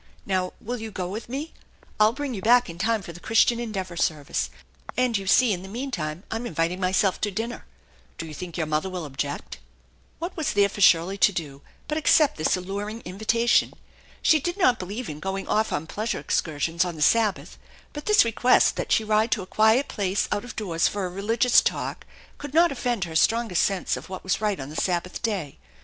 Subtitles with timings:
[0.25, 1.53] Now, will you go with me?
[1.99, 4.49] I'll bring you back in time for the Christian Endeavor service,
[4.97, 7.67] and you see 'in the meantime I'm inviting myself to dinner.
[8.17, 9.59] Do you think your mother will object?"
[10.17, 13.73] What was there for Shirley to do but accept this alluring invitation?
[14.23, 17.59] She did not believe in going off on pleasure excursions on the Sabbath,
[17.93, 21.09] but this request that she ride to a quiet place out of doors for a
[21.09, 22.07] religious talk
[22.39, 23.63] could not offend 218 THE ENCHANTED BARN her strongest
[23.93, 25.59] sense of what was right on the Sabbath day.